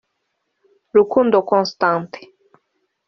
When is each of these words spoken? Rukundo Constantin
Rukundo 0.97 1.37
Constantin 1.51 2.25